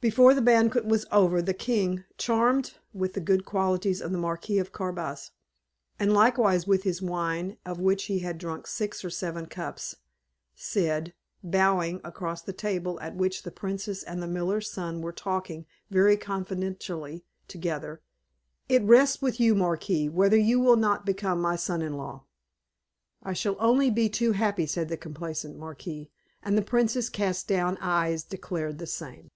Before 0.00 0.34
the 0.34 0.42
banquet 0.42 0.84
was 0.84 1.06
over, 1.12 1.40
the 1.40 1.54
king, 1.54 2.02
charmed 2.18 2.74
with 2.92 3.12
the 3.14 3.20
good 3.20 3.44
qualities 3.44 4.00
of 4.00 4.10
the 4.10 4.18
Marquis 4.18 4.58
of 4.58 4.72
Carabas 4.72 5.30
and 6.00 6.12
likewise 6.12 6.66
with 6.66 6.82
his 6.82 7.00
wine, 7.00 7.56
of 7.64 7.78
which 7.78 8.06
he 8.06 8.18
had 8.18 8.38
drunk 8.38 8.66
six 8.66 9.04
or 9.04 9.10
seven 9.10 9.46
cups 9.46 9.94
said, 10.56 11.14
bowing 11.44 12.00
across 12.02 12.42
the 12.42 12.52
table 12.52 12.98
at 12.98 13.14
which 13.14 13.44
the 13.44 13.52
princess 13.52 14.02
and 14.02 14.20
the 14.20 14.26
miller's 14.26 14.68
son 14.68 15.00
were 15.00 15.12
talking 15.12 15.66
very 15.88 16.16
confidentially 16.16 17.24
together, 17.46 18.02
"It 18.68 18.82
rests 18.82 19.22
with 19.22 19.38
you, 19.38 19.54
Marquis, 19.54 20.08
whether 20.08 20.36
you 20.36 20.58
will 20.58 20.74
not 20.74 21.06
become 21.06 21.40
my 21.40 21.54
son 21.54 21.82
in 21.82 21.96
law." 21.96 22.24
"I 23.22 23.32
shall 23.34 23.54
be 23.54 23.60
only 23.60 24.08
too 24.10 24.32
happy," 24.32 24.66
said 24.66 24.88
the 24.88 24.96
complaisant 24.96 25.56
Marquis, 25.56 26.10
and 26.42 26.58
the 26.58 26.62
princess's 26.62 27.08
cast 27.08 27.46
down 27.46 27.78
eyes 27.80 28.24
declared 28.24 28.78
the 28.78 28.88
same. 28.88 29.30